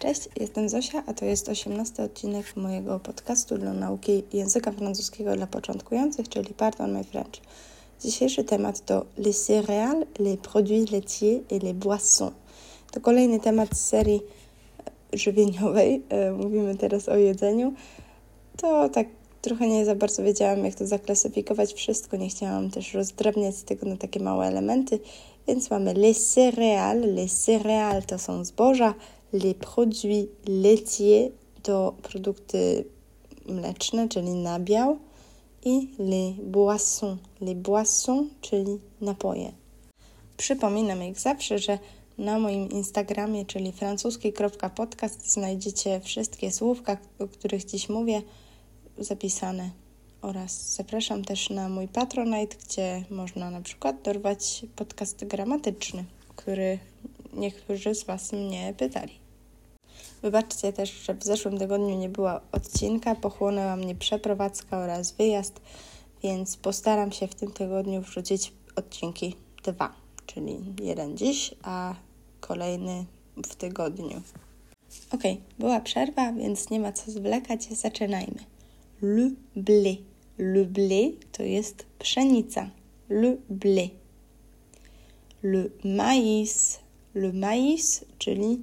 Cześć, 0.00 0.28
jestem 0.40 0.68
Zosia, 0.68 1.02
a 1.06 1.14
to 1.14 1.24
jest 1.24 1.48
18 1.48 2.02
odcinek 2.02 2.56
mojego 2.56 3.00
podcastu 3.00 3.58
dla 3.58 3.72
nauki 3.72 4.22
języka 4.32 4.72
francuskiego 4.72 5.36
dla 5.36 5.46
początkujących, 5.46 6.28
czyli 6.28 6.54
Pardon 6.54 6.92
My 6.92 7.04
French. 7.04 7.40
Dzisiejszy 8.02 8.44
temat 8.44 8.84
to 8.84 9.04
les 9.18 9.46
céréales, 9.46 10.06
les 10.18 10.38
produits 10.38 10.92
laitiers 10.92 11.42
et 11.50 11.62
les 11.62 11.74
boissons. 11.74 12.32
To 12.90 13.00
kolejny 13.00 13.40
temat 13.40 13.76
z 13.76 13.88
serii 13.88 14.20
żywieniowej. 15.12 16.02
E, 16.08 16.32
mówimy 16.32 16.76
teraz 16.76 17.08
o 17.08 17.16
jedzeniu. 17.16 17.72
To 18.56 18.88
tak 18.88 19.06
trochę 19.42 19.68
nie 19.68 19.84
za 19.84 19.94
bardzo 19.94 20.22
wiedziałam, 20.22 20.64
jak 20.64 20.74
to 20.74 20.86
zaklasyfikować 20.86 21.72
wszystko. 21.72 22.16
Nie 22.16 22.28
chciałam 22.28 22.70
też 22.70 22.94
rozdrabniać 22.94 23.62
tego 23.62 23.86
na 23.86 23.96
takie 23.96 24.20
małe 24.20 24.46
elementy, 24.46 24.98
więc 25.48 25.70
mamy 25.70 25.94
les 25.94 26.34
céréales. 26.34 27.14
Les 27.14 27.46
céréales 27.46 28.06
to 28.06 28.18
są 28.18 28.44
zboża, 28.44 28.94
les 29.32 29.54
produits 29.54 30.28
laitiers 30.46 31.32
to 31.62 31.94
produkty 32.02 32.84
mleczne, 33.46 34.08
czyli 34.08 34.30
nabiał 34.30 34.98
i 35.64 35.88
les 35.98 36.34
boissons, 36.42 37.18
les 37.40 37.54
boissons, 37.54 38.26
czyli 38.40 38.78
napoje. 39.00 39.52
Przypominam 40.36 41.02
jak 41.02 41.18
zawsze, 41.18 41.58
że 41.58 41.78
na 42.18 42.38
moim 42.38 42.70
Instagramie, 42.70 43.46
czyli 43.46 43.72
francuski.podcast 43.72 45.32
znajdziecie 45.32 46.00
wszystkie 46.00 46.52
słówka, 46.52 46.96
o 47.18 47.28
których 47.28 47.64
dziś 47.64 47.88
mówię, 47.88 48.22
zapisane. 48.98 49.70
Oraz 50.22 50.74
zapraszam 50.74 51.24
też 51.24 51.50
na 51.50 51.68
mój 51.68 51.88
Patronite, 51.88 52.56
gdzie 52.56 53.04
można 53.10 53.50
na 53.50 53.60
przykład 53.60 54.02
dorwać 54.02 54.66
podcast 54.76 55.24
gramatyczny, 55.24 56.04
który 56.36 56.78
niektórzy 57.32 57.94
z 57.94 58.04
Was 58.04 58.32
mnie 58.32 58.74
pytali. 58.78 59.19
Wybaczcie 60.22 60.72
też, 60.72 60.90
że 60.90 61.14
w 61.14 61.24
zeszłym 61.24 61.58
tygodniu 61.58 61.98
nie 61.98 62.08
było 62.08 62.40
odcinka, 62.52 63.14
pochłonęła 63.14 63.76
mnie 63.76 63.94
przeprowadzka 63.94 64.78
oraz 64.78 65.12
wyjazd, 65.12 65.60
więc 66.22 66.56
postaram 66.56 67.12
się 67.12 67.26
w 67.26 67.34
tym 67.34 67.52
tygodniu 67.52 68.00
wrzucić 68.02 68.52
odcinki 68.76 69.36
dwa, 69.64 69.92
czyli 70.26 70.58
jeden 70.82 71.16
dziś, 71.16 71.54
a 71.62 71.94
kolejny 72.40 73.04
w 73.36 73.56
tygodniu. 73.56 74.22
Ok, 75.12 75.22
była 75.58 75.80
przerwa, 75.80 76.32
więc 76.32 76.70
nie 76.70 76.80
ma 76.80 76.92
co 76.92 77.10
zwlekać, 77.10 77.64
zaczynajmy. 77.64 78.44
Le 79.02 79.30
blé. 79.56 79.96
Le 80.38 80.64
blé 80.64 81.12
to 81.32 81.42
jest 81.42 81.86
pszenica. 81.98 82.70
Le 83.08 83.36
blé. 83.50 83.90
Le 85.42 85.70
maïs. 85.84 86.78
Le 87.14 87.32
maïs, 87.32 88.04
czyli 88.18 88.62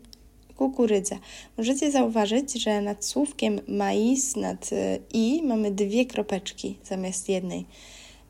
kukurydza. 0.58 1.20
Możecie 1.58 1.92
zauważyć, 1.92 2.64
że 2.64 2.82
nad 2.82 3.06
słówkiem 3.06 3.60
mais, 3.68 4.36
nad 4.36 4.70
e, 4.74 5.00
i 5.14 5.44
mamy 5.44 5.72
dwie 5.72 6.06
kropeczki 6.06 6.78
zamiast 6.84 7.30
jednej. 7.30 7.66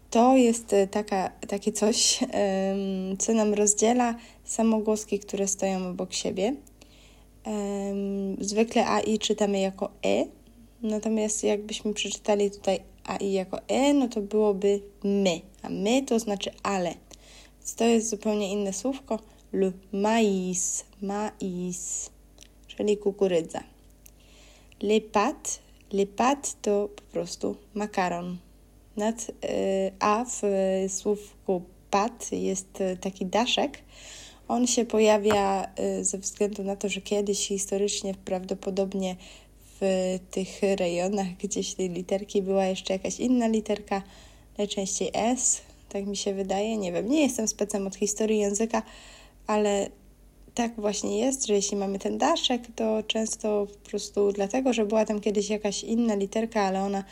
To 0.09 0.37
jest 0.37 0.73
e, 0.73 0.87
taka, 0.87 1.31
takie 1.47 1.71
coś, 1.71 2.19
co 3.19 3.33
nam 3.33 3.53
rozdziela 3.53 4.15
samogłoski, 4.43 5.19
które 5.19 5.47
stoją 5.47 5.89
obok 5.89 6.13
siebie. 6.13 6.55
Zwykle 8.39 8.87
a 8.87 8.99
i 8.99 9.19
czytamy 9.19 9.59
jako 9.59 9.89
e, 10.05 10.25
natomiast 10.81 11.43
jakbyśmy 11.43 11.93
przeczytali 11.93 12.51
tutaj 12.51 12.79
a 13.03 13.15
i 13.17 13.31
jako 13.31 13.59
e, 13.67 13.93
no 13.93 14.07
to 14.07 14.21
byłoby 14.21 14.81
my, 15.03 15.41
a 15.61 15.69
my 15.69 16.01
to 16.01 16.19
znaczy 16.19 16.51
ale. 16.63 16.93
Więc 17.59 17.75
to 17.75 17.85
jest 17.85 18.09
zupełnie 18.09 18.51
inne 18.51 18.73
słówko. 18.73 19.19
Le 19.53 19.71
mais, 19.93 20.85
mais 21.01 22.11
czyli 24.79 25.01
pâtes, 25.01 25.59
les 25.91 26.05
pâtes 26.05 26.55
to 26.61 26.89
po 26.95 27.01
prostu 27.11 27.55
makaron. 27.73 28.37
Nad 28.97 29.29
y, 29.29 29.91
a 29.99 30.25
w 30.25 30.41
słówku 30.91 31.61
pat 31.91 32.31
jest 32.31 32.83
taki 33.01 33.25
daszek. 33.25 33.83
On 34.47 34.67
się 34.67 34.85
pojawia 34.85 35.67
y, 35.99 36.05
ze 36.05 36.17
względu 36.17 36.63
na 36.63 36.75
to, 36.75 36.89
że 36.89 37.01
kiedyś 37.01 37.47
historycznie 37.47 38.13
prawdopodobnie 38.25 39.15
w 39.81 40.19
tych 40.31 40.61
rejonach 40.61 41.27
gdzieś 41.37 41.73
tej 41.73 41.89
literki 41.89 42.41
była 42.41 42.65
jeszcze 42.65 42.93
jakaś 42.93 43.19
inna 43.19 43.47
literka, 43.47 44.01
najczęściej 44.57 45.11
S, 45.13 45.61
tak 45.89 46.05
mi 46.05 46.17
się 46.17 46.33
wydaje. 46.33 46.77
Nie 46.77 46.91
wiem, 46.91 47.09
nie 47.09 47.21
jestem 47.21 47.47
specem 47.47 47.87
od 47.87 47.95
historii 47.95 48.39
języka, 48.39 48.83
ale 49.47 49.89
tak 50.57 50.75
właśnie 50.75 51.17
jest, 51.19 51.47
że 51.47 51.53
jeśli 51.53 51.77
mamy 51.77 51.99
ten 51.99 52.17
daszek, 52.17 52.61
to 52.75 53.03
często 53.03 53.67
po 53.83 53.89
prostu 53.89 54.31
dlatego, 54.31 54.73
że 54.73 54.85
była 54.85 55.05
tam 55.05 55.19
kiedyś 55.19 55.49
jakaś 55.49 55.83
inna 55.83 56.15
literka, 56.15 56.61
ale 56.61 56.83
ona 56.83 57.03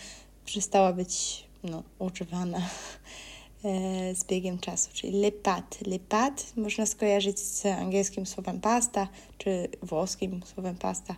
przestała 0.45 0.94
być 0.94 1.44
no, 1.63 1.83
używana 2.00 2.57
e, 3.63 4.16
z 4.16 4.25
biegiem 4.25 4.59
czasu, 4.59 4.89
czyli 4.94 5.22
le 5.22 5.31
pat. 5.31 5.78
Le 5.88 6.00
pat 6.00 6.53
można 6.57 6.85
skojarzyć 6.85 7.39
z 7.39 7.66
angielskim 7.66 8.25
słowem 8.25 8.61
pasta, 8.61 9.07
czy 9.38 9.67
włoskim 9.81 10.41
słowem 10.53 10.75
pasta. 10.75 11.16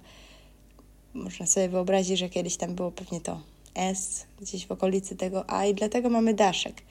Można 1.14 1.46
sobie 1.46 1.70
wyobrazić, 1.70 2.20
że 2.20 2.30
kiedyś 2.30 2.58
tam 2.58 2.76
było 2.76 2.92
pewnie 2.92 3.22
to 3.22 3.42
S, 3.76 4.26
gdzieś 4.42 4.68
w 4.68 4.72
okolicy 4.72 5.16
tego 5.16 5.50
A 5.50 5.66
i 5.66 5.74
dlatego 5.74 6.10
mamy 6.10 6.34
daszek. 6.34 6.82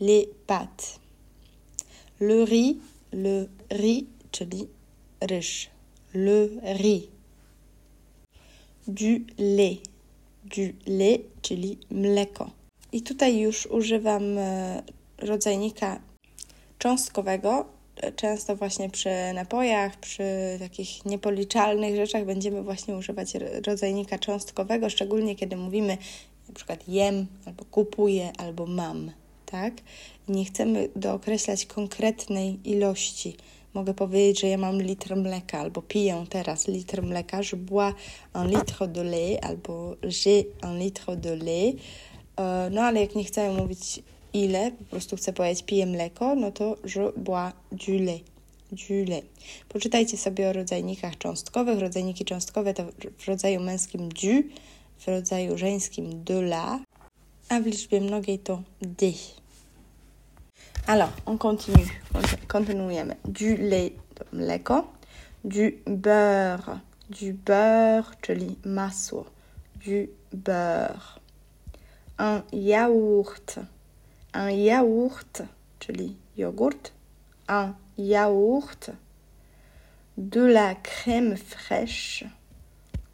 Le 0.00 0.22
pat. 0.46 0.98
Le 2.20 2.44
riz, 2.44 2.76
le 3.12 3.46
riz, 3.70 4.04
czyli 4.30 4.75
ryż. 5.20 5.70
Le 6.14 6.48
riz. 6.76 7.08
Du 8.86 9.20
lait. 9.38 9.80
Du 10.44 10.72
lait, 10.86 11.22
czyli 11.42 11.78
mleko. 11.90 12.50
I 12.92 13.02
tutaj 13.02 13.38
już 13.38 13.66
używam 13.66 14.38
e, 14.38 14.82
rodzajnika 15.18 16.00
cząstkowego. 16.78 17.66
Często 18.16 18.56
właśnie 18.56 18.90
przy 18.90 19.10
napojach, 19.34 19.96
przy 20.00 20.24
takich 20.58 21.04
niepoliczalnych 21.04 21.96
rzeczach 21.96 22.24
będziemy 22.24 22.62
właśnie 22.62 22.96
używać 22.96 23.34
rodzajnika 23.66 24.18
cząstkowego, 24.18 24.90
szczególnie 24.90 25.36
kiedy 25.36 25.56
mówimy 25.56 25.98
na 26.48 26.54
przykład 26.54 26.88
jem, 26.88 27.26
albo 27.46 27.64
kupuję, 27.64 28.32
albo 28.38 28.66
mam, 28.66 29.10
tak? 29.46 29.74
Nie 30.28 30.44
chcemy 30.44 30.88
dookreślać 30.96 31.66
konkretnej 31.66 32.58
ilości 32.64 33.36
mogę 33.76 33.94
powiedzieć, 33.94 34.40
że 34.40 34.48
ja 34.48 34.58
mam 34.58 34.82
litr 34.82 35.16
mleka 35.16 35.58
albo 35.58 35.82
piję 35.82 36.24
teraz 36.30 36.68
litr 36.68 37.02
mleka, 37.02 37.40
je 37.52 37.56
bois 37.56 37.94
un 38.34 38.48
litre 38.48 38.88
de 38.88 39.02
lait 39.02 39.44
albo 39.44 39.96
j'ai 40.02 40.46
un 40.62 40.78
litre 40.78 41.16
de 41.16 41.34
lait. 41.36 41.76
E, 42.36 42.70
no 42.70 42.82
ale 42.82 43.00
jak 43.00 43.14
nie 43.14 43.24
chcę 43.24 43.52
mówić 43.52 44.02
ile, 44.32 44.70
po 44.70 44.84
prostu 44.84 45.16
chcę 45.16 45.32
powiedzieć 45.32 45.62
piję 45.62 45.86
mleko, 45.86 46.34
no 46.34 46.52
to 46.52 46.76
je 46.84 47.12
bois 47.16 47.52
du 47.72 47.92
lait. 47.92 48.24
Lait. 49.08 49.24
Poczytajcie 49.68 50.16
sobie 50.16 50.48
o 50.48 50.52
rodzajnikach 50.52 51.18
cząstkowych. 51.18 51.78
Rodzajniki 51.78 52.24
cząstkowe 52.24 52.74
to 52.74 52.82
w 53.18 53.28
rodzaju 53.28 53.60
męskim 53.60 54.08
du, 54.08 54.42
w 54.98 55.08
rodzaju 55.08 55.58
żeńskim 55.58 56.24
de 56.24 56.34
la, 56.34 56.80
Alors, 60.88 61.12
on 61.26 61.36
continue. 61.36 61.86
Continuons. 62.48 63.14
Du 63.24 63.56
lait. 63.56 63.94
Du 65.44 65.78
beurre. 65.86 66.80
Du 67.08 67.32
beurre, 67.32 68.16
czyli 68.20 68.58
masło. 68.64 69.26
Du 69.76 70.10
beurre. 70.32 71.20
Un 72.18 72.42
yaourt. 72.52 73.60
Un 74.34 74.50
yaourt, 74.50 75.42
czyli 75.78 76.16
jogurt. 76.36 76.92
Un 77.48 77.74
yaourt. 77.96 78.90
De 80.18 80.40
la 80.40 80.74
crème 80.74 81.36
fraîche. 81.36 82.24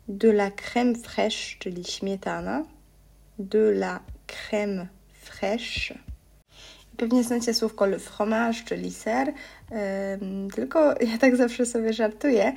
De 0.09 0.31
la 0.31 0.51
crème 0.51 0.95
fraîche, 0.95 1.59
czyli 1.59 1.85
śmietana. 1.85 2.65
De 3.39 3.59
la 3.59 4.01
crème 4.27 4.87
fraîche. 5.25 5.95
Pewnie 6.97 7.25
znacie 7.25 7.55
słówko 7.55 7.87
le 7.87 7.99
fromage, 7.99 8.65
czyli 8.65 8.93
ser, 8.93 9.33
tylko 10.55 10.95
ja 11.01 11.19
tak 11.21 11.37
zawsze 11.37 11.67
sobie 11.67 11.93
żartuję, 11.93 12.53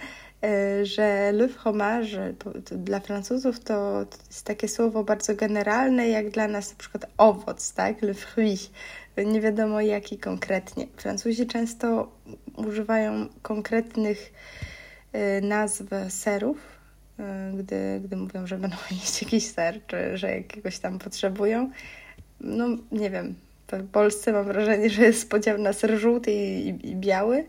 że 0.84 1.32
le 1.32 1.48
fromage 1.48 2.34
dla 2.72 3.00
Francuzów 3.00 3.60
to, 3.60 4.06
to 4.06 4.18
jest 4.28 4.46
takie 4.46 4.68
słowo 4.68 5.04
bardzo 5.04 5.36
generalne, 5.36 6.10
jak 6.10 6.30
dla 6.30 6.48
nas 6.48 6.70
na 6.70 6.76
przykład 6.78 7.06
owoc, 7.18 7.74
tak? 7.74 8.02
Le 8.02 8.14
fruit. 8.14 8.72
Nie 9.26 9.42
wiadomo 9.42 9.82
jaki 9.82 10.18
konkretnie. 10.18 10.88
Francuzi 10.98 11.48
często 11.48 12.12
używają 12.56 13.28
konkretnych 13.42 14.34
e, 15.14 15.42
nazw 15.42 15.84
serów, 16.10 16.58
gdy, 17.60 18.02
gdy 18.04 18.16
mówią, 18.16 18.48
że 18.48 18.58
będą 18.58 18.78
jeść 18.92 19.22
jakiś 19.22 19.46
ser, 19.46 19.82
czy 19.88 20.18
że 20.18 20.36
jakiegoś 20.36 20.80
tam 20.80 21.00
potrzebują. 21.00 21.70
No, 22.42 22.68
nie 22.92 23.10
wiem, 23.10 23.36
w 23.72 23.90
Polsce 23.92 24.32
mam 24.32 24.46
wrażenie, 24.46 24.90
że 24.90 25.04
jest 25.04 25.30
podział 25.30 25.58
na 25.58 25.74
ser 25.74 26.00
żółty 26.00 26.32
i, 26.32 26.70
i, 26.70 26.90
i 26.90 26.96
biały. 26.96 27.46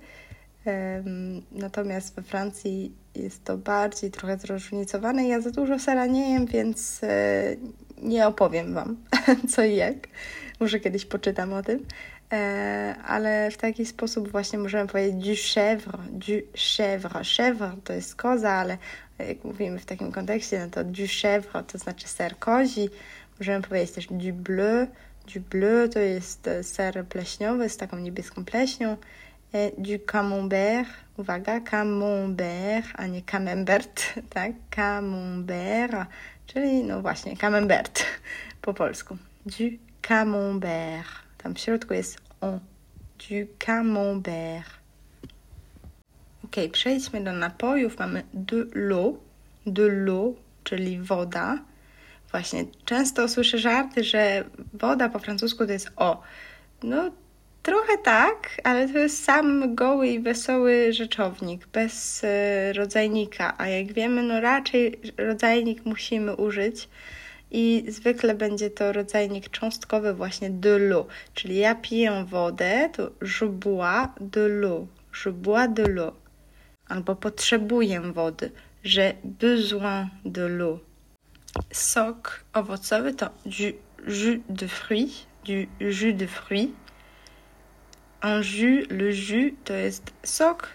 Natomiast 1.53 2.15
we 2.15 2.23
Francji 2.23 2.93
jest 3.15 3.45
to 3.45 3.59
bardziej 3.59 4.11
trochę 4.11 4.39
zróżnicowane. 4.39 5.29
Ja 5.29 5.41
za 5.41 5.51
dużo 5.51 5.79
sera 5.79 6.07
nie 6.07 6.33
jem, 6.33 6.47
więc 6.47 7.01
e, 7.03 7.57
nie 8.03 8.27
opowiem 8.27 8.75
Wam 8.75 8.97
co 9.51 9.65
i 9.65 9.77
jak. 9.77 10.09
Może 10.61 10.81
kiedyś 10.81 11.05
poczytam 11.05 11.53
o 11.53 11.63
tym. 11.63 11.87
E, 12.32 12.94
ale 13.06 13.50
w 13.50 13.56
taki 13.56 13.87
sposób 13.87 14.28
właśnie 14.31 14.58
możemy 14.58 14.88
powiedzieć 14.88 15.14
du 15.14 15.32
chèvre, 15.32 15.99
du 16.11 16.32
chèvre. 16.55 17.23
Chèvre 17.23 17.76
to 17.84 17.93
jest 17.93 18.17
koza, 18.17 18.52
ale 18.52 18.78
jak 19.19 19.44
mówimy 19.44 19.78
w 19.78 19.84
takim 19.84 20.12
kontekście, 20.12 20.58
no 20.58 20.70
to 20.70 20.84
du 20.84 21.02
chèvre 21.02 21.64
to 21.64 21.78
znaczy 21.78 22.08
ser 22.08 22.38
kozi. 22.38 22.88
Możemy 23.40 23.62
powiedzieć 23.62 23.94
też 23.94 24.06
du 24.06 24.32
bleu. 24.32 24.87
Du 25.34 25.40
bleu 25.40 25.88
to 25.88 25.99
jest 25.99 26.50
ser 26.62 27.05
pleśniowy 27.05 27.69
z 27.69 27.76
taką 27.76 27.99
niebieską 27.99 28.44
pleśnią. 28.44 28.96
E, 29.52 29.70
du 29.79 29.99
camembert, 30.06 30.88
uwaga, 31.17 31.61
camembert, 31.61 32.87
a 32.94 33.06
nie 33.06 33.22
camembert, 33.22 34.02
tak? 34.34 34.52
Camembert, 34.70 36.08
czyli 36.46 36.84
no 36.84 37.02
właśnie 37.02 37.37
camembert 37.37 38.05
po 38.62 38.75
polsku. 38.75 39.17
Du 39.46 39.64
camembert. 40.02 41.25
Tam 41.46 41.54
w 41.54 41.58
środku 41.58 41.94
jest 41.94 42.19
on. 42.40 42.60
Du 43.19 43.46
camembert. 43.58 44.70
Ok, 46.44 46.56
przejdźmy 46.72 47.25
do 47.25 47.32
napojów. 47.32 47.98
Mamy 47.98 48.22
de 48.34 48.56
l'eau, 48.75 49.16
de 49.66 49.82
l'eau, 49.82 50.34
czyli 50.64 50.98
woda. 51.00 51.58
Właśnie 52.31 52.64
często 52.84 53.28
słyszę 53.28 53.58
żarty, 53.58 54.04
że 54.04 54.44
woda 54.75 55.08
po 55.08 55.19
francusku 55.19 55.66
to 55.66 55.72
jest 55.72 55.90
o. 55.96 56.22
No, 56.82 57.10
trochę 57.62 57.98
tak, 58.04 58.60
ale 58.64 58.88
to 58.88 58.98
jest 58.98 59.25
sam 59.25 59.75
goły 59.75 60.08
i 60.08 60.20
wesoły 60.20 60.93
rzeczownik, 60.93 61.66
bez 61.66 62.25
e, 62.25 62.72
rodzajnika. 62.72 63.54
A 63.58 63.69
jak 63.69 63.93
wiemy, 63.93 64.22
no 64.22 64.40
raczej 64.40 65.00
rodzajnik 65.19 65.84
musimy 65.84 66.37
użyć 66.37 66.88
i 67.50 67.84
zwykle 67.88 68.34
będzie 68.34 68.70
to 68.70 68.93
rodzajnik 68.93 69.50
cząstkowy 69.50 70.14
właśnie 70.14 70.50
de 70.50 70.78
l'eau, 70.78 71.06
czyli 71.34 71.56
ja 71.56 71.75
piję 71.75 72.25
wodę, 72.28 72.90
to 72.93 73.10
je 73.43 73.48
bois 73.48 74.08
de 74.20 74.48
l'eau, 74.48 74.87
je 75.25 75.32
bois 75.32 75.69
de 75.69 75.82
l'eau, 75.82 76.12
albo 76.88 77.16
potrzebuję 77.16 78.00
wody, 78.00 78.50
j'ai 78.84 79.14
besoin 79.25 80.08
de 80.25 80.48
l'eau. 80.48 80.78
Sok 81.72 82.44
owocowy 82.52 83.14
to 83.14 83.31
du 83.46 83.72
jus 84.06 84.43
de 84.48 84.69
fruits, 84.69 85.26
du 85.44 85.69
jus 85.81 86.14
de 86.14 86.26
fruits. 86.26 86.72
Un 88.22 88.43
jus, 88.43 88.87
le 88.90 89.12
jus 89.12 89.54
to 89.64 89.72
jest 89.72 90.12
sok 90.25 90.69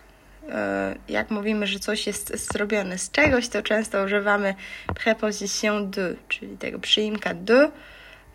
jak 1.08 1.32
mówimy, 1.32 1.68
że 1.68 1.80
coś 1.80 2.08
jest 2.08 2.52
zrobione 2.52 2.98
z 2.98 3.12
czegoś, 3.12 3.50
to 3.50 3.62
często 3.62 4.04
używamy 4.04 4.56
preposition 4.96 5.92
de, 5.92 6.16
czyli 6.28 6.58
tego 6.58 6.80
przyimka 6.80 7.34
de, 7.34 7.72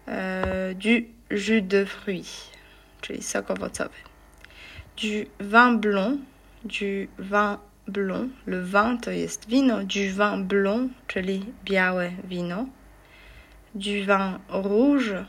e, 0.09 0.75
du 0.75 0.89
jus 1.31 1.63
de 1.63 1.87
fruits, 1.87 2.51
czyli 3.01 3.23
sok 3.23 3.51
owocowy. 3.51 3.95
Du 4.97 5.09
vin 5.41 5.81
blanc, 5.81 6.21
du 6.65 7.07
vin 7.19 7.57
blanc. 7.89 8.33
Le 8.47 8.63
vin 8.63 8.99
to 9.01 9.11
jest 9.11 9.49
wino, 9.49 9.79
du 9.85 10.01
vin 10.19 10.45
blanc, 10.45 10.93
czyli 11.07 11.45
białe 11.65 12.11
wino. 12.25 12.67
Du 13.75 13.91
vin 13.91 14.39
rouge, 14.49 15.25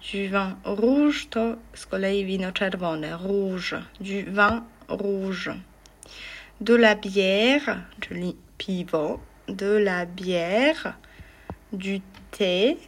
du 0.00 0.18
vin 0.18 0.54
rouge 0.64 1.26
to 1.30 1.56
z 1.74 1.86
kolei 1.86 2.24
wino 2.24 2.52
czerwone, 2.52 3.16
rouge. 3.16 3.82
Du 4.00 4.32
vin 4.32 4.62
rouge 4.88 5.54
de 6.60 6.74
la 6.74 6.94
bière, 6.94 7.82
joli 8.00 8.36
pivot, 8.58 9.20
de 9.48 9.76
la 9.78 10.04
bière, 10.04 10.98
du 11.72 12.00
thé, 12.30 12.78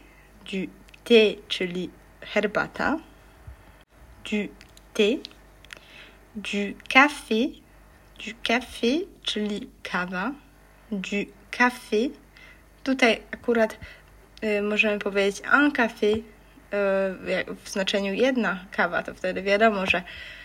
du 0.45 0.69
thé, 1.03 1.39
joli 1.49 1.89
herbata, 2.21 2.97
du 4.23 4.49
thé, 4.93 5.21
du 6.35 6.75
café, 6.89 7.61
du 8.19 8.33
café, 8.43 9.07
czyli 9.23 9.69
kawa, 9.83 10.31
du 10.91 11.27
café. 11.51 12.11
Tutaj 12.83 13.21
akurat 13.31 13.77
y, 14.43 14.61
możemy 14.61 14.99
powiedzieć 14.99 15.41
un 15.53 15.71
café 15.71 16.07
y, 16.07 16.21
w 17.63 17.69
znaczeniu 17.69 18.13
jedna 18.13 18.65
kawa, 18.71 19.03
to 19.03 19.13
wtedy 19.13 19.41
wiadomo, 19.41 19.85
że 19.85 19.97
E, 19.97 20.44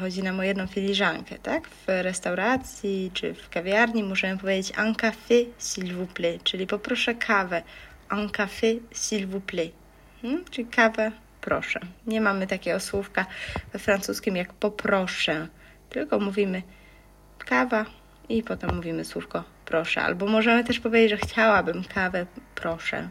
chodzi 0.00 0.22
nam 0.22 0.40
o 0.40 0.42
jedną 0.42 0.66
filiżankę, 0.66 1.38
tak? 1.38 1.68
W 1.68 1.84
restauracji 1.86 3.10
czy 3.14 3.34
w 3.34 3.48
kawiarni 3.48 4.02
możemy 4.02 4.38
powiedzieć 4.38 4.72
un 4.78 4.94
café 4.94 5.46
s'il 5.60 5.94
vous 5.94 6.12
plaît, 6.14 6.42
czyli 6.44 6.66
poproszę 6.66 7.14
kawę. 7.14 7.62
Un 8.10 8.28
café 8.28 8.80
s'il 8.94 9.26
vous 9.26 9.42
plaît. 9.46 9.70
Hmm? 10.22 10.44
Czyli 10.50 10.68
kawę 10.68 11.12
proszę. 11.40 11.80
Nie 12.06 12.20
mamy 12.20 12.46
takiego 12.46 12.80
słówka 12.80 13.26
we 13.72 13.78
francuskim 13.78 14.36
jak 14.36 14.52
poproszę, 14.52 15.48
tylko 15.90 16.18
mówimy 16.18 16.62
kawa 17.38 17.84
i 18.28 18.42
potem 18.42 18.76
mówimy 18.76 19.04
słówko 19.04 19.44
proszę. 19.64 20.02
Albo 20.02 20.26
możemy 20.26 20.64
też 20.64 20.80
powiedzieć, 20.80 21.10
że 21.10 21.16
chciałabym 21.26 21.84
kawę, 21.84 22.26
proszę. 22.54 23.08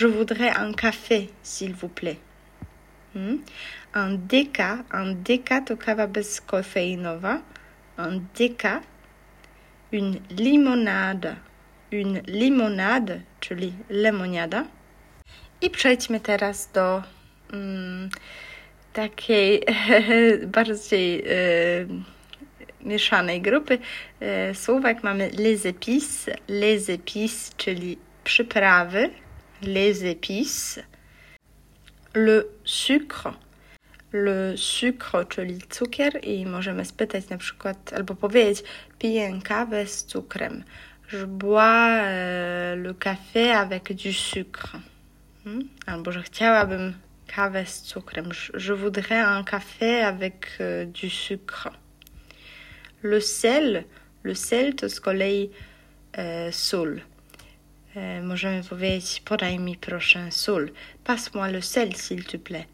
Je 0.00 0.08
voudrais 0.08 0.58
un 0.58 0.72
café, 0.72 1.26
s'il 1.44 1.74
vous 1.74 1.90
plaît. 1.94 2.27
Hmm? 3.14 3.44
Un 3.94 4.18
deca 5.22 5.60
to 5.66 5.76
kawa 5.76 6.06
bezkofeinowa. 6.06 7.42
Un 7.98 8.20
deca, 8.34 8.80
une 9.92 10.20
limonade, 10.30 11.36
une 11.92 12.22
limonade, 12.26 13.20
czyli 13.40 13.72
lemoniada. 13.90 14.64
I 15.60 15.70
przejdźmy 15.70 16.20
teraz 16.20 16.72
do 16.72 17.02
mm, 17.52 18.08
takiej 18.92 19.62
bardziej 20.56 21.24
e, 21.26 21.86
mieszanej 22.80 23.42
grupy 23.42 23.78
e, 24.20 24.54
słówek. 24.54 25.02
Mamy 25.02 25.30
les 25.30 25.66
épices, 25.66 26.30
les 26.48 26.88
épices, 26.88 27.56
czyli 27.56 27.98
przyprawy, 28.24 29.10
les 29.62 30.02
épices, 30.04 30.80
le 32.14 32.44
sucre, 32.68 33.32
le 34.12 34.56
sucre, 34.56 35.24
czyli 35.28 35.58
cukier 35.70 36.24
i 36.24 36.46
możemy 36.46 36.84
spytać 36.84 37.28
na 37.28 37.38
przykład, 37.38 37.92
albo. 37.92 38.16
Je 41.08 41.26
bois 41.26 42.02
euh, 42.02 42.76
le 42.76 42.92
café 42.92 43.50
avec 43.50 43.92
du 43.94 44.12
sucre. 44.12 44.76
Hmm? 45.44 45.62
Je 48.54 48.72
voudrais 48.72 49.20
un 49.20 49.42
café 49.42 50.02
avec 50.02 50.46
euh, 50.60 50.84
du 50.84 51.08
sucre. 51.08 51.70
Le 53.00 53.20
sel, 53.20 53.84
le 54.22 54.34
sel 54.34 54.74
to 54.74 54.88
z 54.88 55.00
kolei 55.00 55.50
e. 56.12 56.50
E, 57.98 58.22
możemy 58.22 58.64
powiedzieć 58.64 59.22
podaj 59.24 59.58
mi 59.58 59.76
proszę 59.76 60.32
sól. 60.32 60.70
Passe-moi 61.04 61.52
le 61.52 61.62
sel, 61.62 61.88
s'il 61.88 62.24
te 62.24 62.38
plaît 62.38 62.66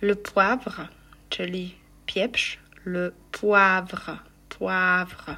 le 0.00 0.14
poivre, 0.14 0.88
czyli 1.30 1.74
pieprz, 2.06 2.58
le 2.84 3.12
poivre, 3.32 4.18
poivre. 4.48 5.36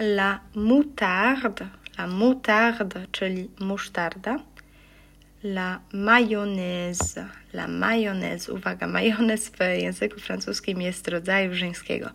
La 0.00 0.40
moutarde, 0.54 1.68
la 1.98 2.06
moutarde, 2.06 3.06
czyli 3.12 3.50
musztarda. 3.60 4.38
La 5.44 5.80
mayonnaise, 5.92 7.26
la 7.52 7.68
mayonnaise. 7.68 8.52
Uwaga, 8.52 8.86
majonez 8.86 9.48
w 9.48 9.58
języku 9.60 10.20
francuskim 10.20 10.82
jest 10.82 11.08
rodzaju 11.08 11.54
żeńskiego. 11.54 12.10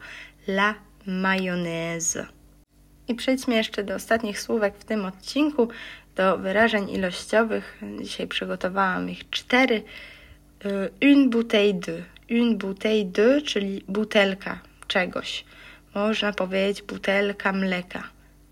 La 0.48 0.76
mayonnaise. 1.06 2.37
I 3.08 3.16
przejdźmy 3.16 3.56
jeszcze 3.56 3.84
do 3.84 3.96
ostatnich 3.96 4.40
słówek 4.40 4.78
w 4.78 4.84
tym 4.84 5.06
odcinku, 5.06 5.68
do 6.16 6.38
wyrażeń 6.38 6.90
ilościowych. 6.90 7.78
Dzisiaj 8.02 8.28
przygotowałam 8.28 9.10
ich 9.10 9.30
cztery. 9.30 9.84
Y, 10.66 10.90
une 11.02 11.30
bouteille 11.30 11.74
de. 11.74 12.04
Une 12.32 12.58
bouteille 12.58 13.06
de, 13.06 13.42
czyli 13.42 13.84
butelka 13.88 14.60
czegoś. 14.88 15.46
Można 15.96 16.34
powiedzieć 16.34 16.82
butelka 16.82 17.54
mleka. 17.54 18.04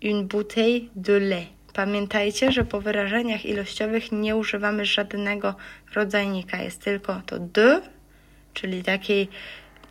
Une 0.02 0.24
bouteille 0.24 0.88
de 0.96 1.20
lait. 1.20 1.48
Pamiętajcie, 1.72 2.52
że 2.52 2.64
po 2.64 2.80
wyrażeniach 2.80 3.46
ilościowych 3.46 4.12
nie 4.12 4.36
używamy 4.36 4.84
żadnego 4.84 5.54
rodzajnika. 5.94 6.62
Jest 6.62 6.84
tylko 6.84 7.22
to 7.26 7.38
de, 7.38 7.80
czyli 8.54 8.82
takiej, 8.82 9.28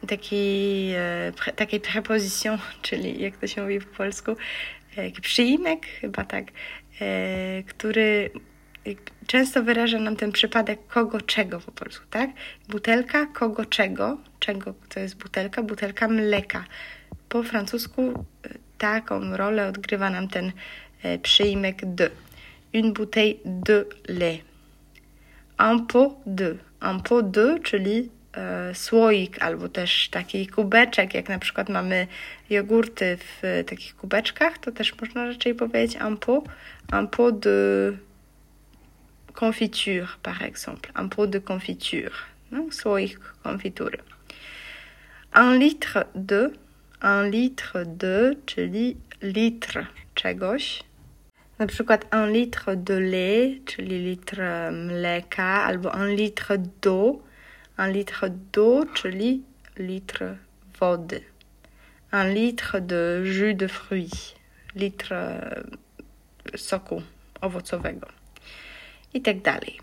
takiej, 0.07 0.93
e, 0.93 1.31
takiej 1.55 1.79
preposition, 1.79 2.57
czyli 2.81 3.21
jak 3.21 3.37
to 3.37 3.47
się 3.47 3.61
mówi 3.61 3.79
po 3.79 3.95
polsku, 3.95 4.35
e, 4.95 5.11
przyimek, 5.11 5.85
chyba 5.85 6.23
tak, 6.23 6.45
e, 7.01 7.63
który 7.63 8.29
często 9.27 9.63
wyraża 9.63 9.99
nam 9.99 10.15
ten 10.15 10.31
przypadek 10.31 10.87
kogo 10.87 11.21
czego 11.21 11.59
po 11.59 11.71
polsku, 11.71 12.05
tak? 12.09 12.29
Butelka 12.69 13.25
kogo 13.25 13.65
czego, 13.65 14.17
czego 14.39 14.73
to 14.89 14.99
jest 14.99 15.17
butelka, 15.17 15.63
butelka 15.63 16.07
mleka. 16.07 16.65
Po 17.29 17.43
francusku 17.43 18.25
taką 18.77 19.37
rolę 19.37 19.67
odgrywa 19.67 20.09
nam 20.09 20.27
ten 20.27 20.51
przyjmek 21.21 21.95
de. 21.95 22.09
Une 22.73 22.93
bouteille 22.93 23.39
de 23.45 23.85
lait. 24.07 24.43
Un 25.57 25.79
pot 25.79 26.17
de. 26.25 26.57
Un 26.81 26.99
pot 26.99 27.31
de, 27.31 27.59
czyli 27.63 28.09
słoik 28.73 29.43
albo 29.43 29.69
też 29.69 30.09
taki 30.09 30.47
kubeczek, 30.47 31.13
jak 31.13 31.29
na 31.29 31.39
przykład 31.39 31.69
mamy 31.69 32.07
jogurty 32.49 33.17
w 33.17 33.63
takich 33.67 33.95
kubeczkach, 33.95 34.57
to 34.57 34.71
też 34.71 34.99
można 35.01 35.25
raczej 35.25 35.55
powiedzieć 35.55 36.01
un 36.01 36.17
pot, 36.17 36.45
un 36.93 37.07
pot 37.07 37.39
de 37.39 37.93
confiture 39.33 40.07
par 40.23 40.43
exemple, 40.43 40.91
un 41.01 41.09
pot 41.09 41.29
de 41.29 41.39
confiture, 41.39 42.15
no? 42.51 42.71
słoik 42.71 43.19
konfitury. 43.43 43.97
Un 45.35 45.59
litre 45.59 46.05
de, 46.15 46.51
un 47.03 47.29
litre 47.31 47.85
de, 47.85 48.35
czyli 48.45 48.97
litr 49.21 49.85
czegoś. 50.13 50.83
Na 51.59 51.67
przykład 51.67 52.05
un 52.13 52.31
litre 52.33 52.75
de 52.75 52.99
lait, 52.99 53.65
czyli 53.65 53.99
litr 53.99 54.41
mleka, 54.71 55.63
albo 55.63 55.89
un 55.89 56.15
litre 56.15 56.57
d'eau, 56.81 57.24
un 57.77 57.87
litre 57.87 58.29
d'eau, 58.29 58.85
czyli 58.93 59.43
litr 59.77 60.37
wody. 60.79 61.23
Un 62.11 62.33
litre 62.33 62.79
de 62.79 63.23
jus 63.25 63.53
de 63.53 63.67
fruits, 63.67 64.35
litr 64.75 65.13
soku 66.55 67.01
owocowego. 67.41 68.07
I 69.13 69.21
tak 69.21 69.41
dalej. 69.41 69.79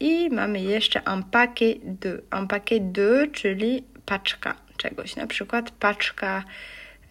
I 0.00 0.30
mamy 0.30 0.60
jeszcze 0.60 1.00
un 1.14 1.22
paquet 1.22 1.78
de. 1.82 2.20
Un 2.32 2.48
paquet 2.48 2.92
de, 2.92 3.26
czyli 3.32 3.84
paczka 4.06 4.54
czegoś, 4.76 5.16
na 5.16 5.26
przykład 5.26 5.70
paczka 5.70 6.44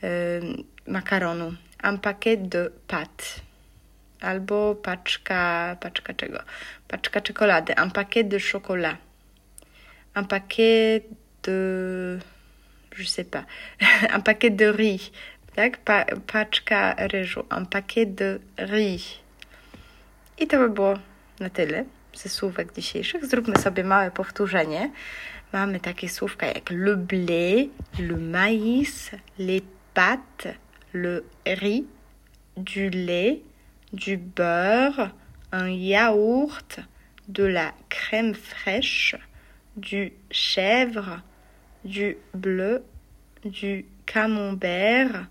y, 0.03 0.63
makaronu, 0.87 1.53
un 1.83 1.99
paquet 1.99 2.37
de 2.37 2.69
pâtes, 2.87 3.39
albo 4.21 4.75
paczka, 4.75 5.75
paczka 5.79 6.13
czego? 6.13 6.39
Paczka 6.87 7.21
czekolady, 7.21 7.73
un 7.83 7.91
paquet 7.91 8.27
de 8.27 8.39
chocolat, 8.39 8.97
un 10.15 10.23
paquet 10.23 11.03
de, 11.43 12.19
je 12.95 13.03
sais 13.03 13.23
pas, 13.23 13.45
un 14.13 14.19
paquet 14.19 14.49
de 14.49 14.65
riz, 14.65 15.11
paczka 16.27 16.95
ryżu, 16.97 17.45
un 17.51 17.65
paquet 17.65 18.05
de 18.05 18.39
riz. 18.57 19.19
I 20.37 20.47
to 20.47 20.57
by 20.57 20.69
było 20.69 20.99
na 21.39 21.49
tyle 21.49 21.85
ze 22.13 22.29
słówek 22.29 22.73
dzisiejszych. 22.73 23.25
Zróbmy 23.25 23.57
sobie 23.57 23.83
małe 23.83 24.11
powtórzenie. 24.11 24.91
Mamy 25.53 25.79
takie 25.79 26.09
słówka 26.09 26.45
jak 26.45 26.69
le 26.69 26.95
blé, 26.95 27.69
le 27.99 28.17
maïs, 28.17 29.11
les 29.39 29.61
pâtes, 29.93 30.53
le 30.93 31.23
riz, 31.45 31.85
du 32.57 32.89
lait, 32.89 33.39
du 33.93 34.17
beurre, 34.17 35.09
un 35.51 35.69
yaourt, 35.69 36.79
de 37.27 37.43
la 37.43 37.73
crème 37.89 38.33
fraîche, 38.33 39.15
du 39.75 40.13
chèvre, 40.31 41.21
du 41.83 42.17
bleu, 42.33 42.83
du 43.43 43.85
camembert, 44.05 45.27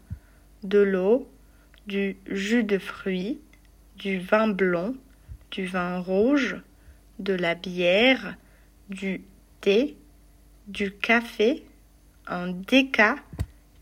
de 0.63 0.79
l'eau, 0.79 1.29
du 1.87 2.17
jus 2.27 2.65
de 2.65 2.79
fruits, 2.79 3.41
du 3.97 4.19
vin 4.19 4.49
blond, 4.49 4.97
du 5.51 5.67
vin 5.67 5.99
rouge, 5.99 6.57
de 7.19 7.35
la 7.35 7.55
bière, 7.55 8.37
du 8.89 9.23
thé, 9.61 9.97
du 10.67 10.91
café, 10.91 11.65
un 12.27 12.49
déca, 12.49 13.17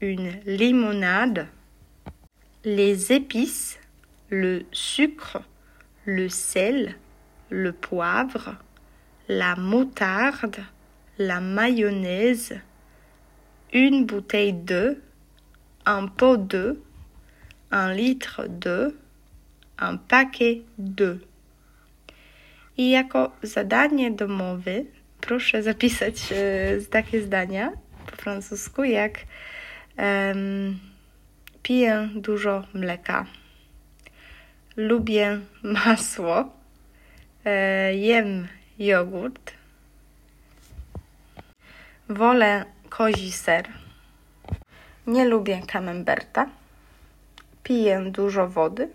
une 0.01 0.33
limonade, 0.47 1.47
les 2.65 3.13
épices, 3.13 3.79
le 4.29 4.65
sucre, 4.73 5.43
le 6.05 6.29
sel, 6.29 6.97
le 7.51 7.73
poivre, 7.73 8.57
la 9.39 9.57
moutarde, 9.57 10.61
la 11.19 11.41
mayonnaise, 11.41 12.61
une 13.73 14.05
bouteille 14.05 14.53
d'œuf, 14.53 14.97
un 15.87 16.07
pot 16.07 16.37
d'œuf, 16.37 16.77
un 17.71 17.95
litre 17.95 18.47
d'œuf, 18.49 18.93
un 19.79 19.97
paquet 19.97 20.63
d'œufs. 20.79 21.21
I 22.77 22.91
jako 22.91 23.33
zadanie 23.43 24.11
domowe 24.11 24.85
proszę 25.21 25.63
zapisać 25.63 26.33
e, 26.33 26.81
takie 26.91 27.23
zdania 27.23 27.73
po 28.07 28.17
francusku, 28.17 28.85
jak 28.85 29.19
um, 29.99 30.79
piję 31.63 32.09
dużo 32.15 32.65
mleka, 32.75 33.27
lubię 34.77 35.41
masło, 35.63 36.53
e, 37.45 37.95
jem 37.95 38.49
jogurt, 38.87 39.53
wolę 42.09 42.65
kozi 42.89 43.33
ser, 43.33 43.69
nie 45.07 45.25
lubię 45.25 45.63
camemberta, 45.73 46.47
piję 47.63 48.05
dużo 48.11 48.49
wody. 48.49 48.89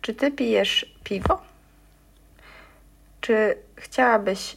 Czy 0.00 0.14
ty 0.14 0.30
pijesz 0.30 0.94
piwo? 1.04 1.42
Czy 3.20 3.56
chciałabyś 3.76 4.56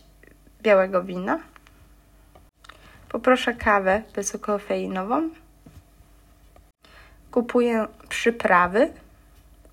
białego 0.62 1.04
wina? 1.04 1.40
Poproszę 3.10 3.54
kawę 3.54 4.02
bezkofeinową. 4.16 5.30
Kupuję 7.32 7.88
przyprawy 8.10 8.94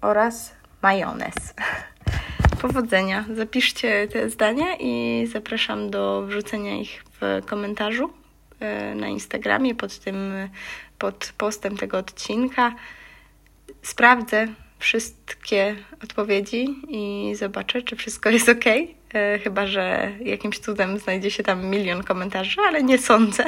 oraz 0.00 0.54
majonez. 0.82 1.34
Powodzenia. 2.60 3.24
Zapiszcie 3.34 4.08
te 4.08 4.30
zdania 4.30 4.76
i 4.80 5.24
zapraszam 5.32 5.90
do 5.90 6.22
wrzucenia 6.26 6.76
ich 6.76 7.04
w 7.20 7.46
komentarzu 7.46 8.10
e, 8.60 8.94
na 8.94 9.08
Instagramie 9.08 9.74
pod 9.74 9.98
tym 9.98 10.32
pod 10.98 11.32
postem 11.38 11.76
tego 11.76 11.98
odcinka. 11.98 12.74
Sprawdzę, 13.82 14.48
wszystkie 14.78 15.76
odpowiedzi 16.04 16.76
i 16.88 17.34
zobaczę, 17.34 17.82
czy 17.82 17.96
wszystko 17.96 18.30
jest 18.30 18.48
ok. 18.48 18.64
E, 19.14 19.38
chyba, 19.38 19.66
że 19.66 20.12
jakimś 20.24 20.58
cudem 20.58 20.98
znajdzie 20.98 21.30
się 21.30 21.42
tam 21.42 21.66
milion 21.66 22.02
komentarzy, 22.02 22.60
ale 22.68 22.82
nie 22.82 22.98
sądzę. 22.98 23.44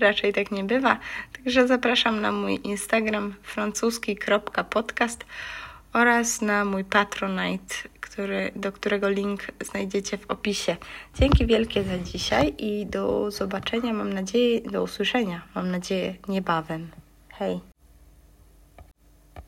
Raczej 0.00 0.32
tak 0.32 0.50
nie 0.50 0.64
bywa. 0.64 0.98
Także 1.32 1.66
zapraszam 1.66 2.20
na 2.20 2.32
mój 2.32 2.60
Instagram 2.64 3.34
francuski.podcast 3.42 5.24
oraz 5.92 6.42
na 6.42 6.64
mój 6.64 6.84
Patronite, 6.84 7.74
który, 8.00 8.52
do 8.56 8.72
którego 8.72 9.08
link 9.08 9.46
znajdziecie 9.64 10.18
w 10.18 10.30
opisie. 10.30 10.76
Dzięki 11.14 11.46
wielkie 11.46 11.82
za 11.82 11.98
dzisiaj 11.98 12.54
i 12.58 12.86
do 12.86 13.30
zobaczenia, 13.30 13.92
mam 13.92 14.12
nadzieję, 14.12 14.60
do 14.60 14.82
usłyszenia, 14.82 15.42
mam 15.54 15.70
nadzieję, 15.70 16.14
niebawem. 16.28 16.90
Hej! 17.28 17.71